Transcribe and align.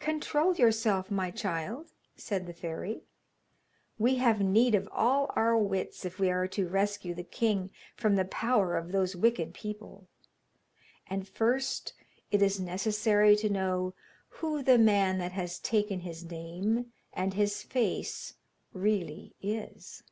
'Control 0.00 0.54
yourself, 0.54 1.10
my 1.10 1.30
child,' 1.30 1.94
said 2.14 2.46
the 2.46 2.52
fairy. 2.52 3.04
'We 3.98 4.16
have 4.16 4.38
need 4.42 4.74
of 4.74 4.86
all 4.92 5.32
our 5.34 5.56
wits 5.56 6.04
if 6.04 6.18
we 6.18 6.30
are 6.30 6.46
to 6.48 6.68
rescue 6.68 7.14
the 7.14 7.22
king 7.24 7.70
from 7.96 8.14
the 8.16 8.26
power 8.26 8.76
of 8.76 8.92
those 8.92 9.16
wicked 9.16 9.54
people. 9.54 10.08
And 11.06 11.26
first 11.26 11.94
it 12.30 12.42
is 12.42 12.60
necessary 12.60 13.34
to 13.36 13.48
know 13.48 13.94
who 14.28 14.62
the 14.62 14.76
man 14.76 15.16
that 15.20 15.32
has 15.32 15.58
taken 15.58 16.00
his 16.00 16.22
name 16.22 16.92
and 17.14 17.32
his 17.32 17.62
face 17.62 18.34
really 18.74 19.34
is.' 19.40 20.02